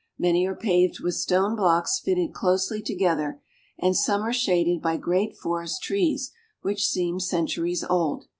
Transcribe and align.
Many 0.17 0.47
are 0.47 0.55
paved 0.55 0.99
with 0.99 1.13
stone 1.13 1.55
blocks 1.55 1.99
fitted 1.99 2.33
closely 2.33 2.81
together, 2.81 3.39
and 3.77 3.95
some 3.95 4.23
are 4.23 4.33
shaded 4.33 4.81
by 4.81 4.97
great 4.97 5.37
forest 5.37 5.83
trees 5.83 6.31
which 6.63 6.87
seem 6.87 7.19
centuries 7.19 7.83
old. 7.83 8.25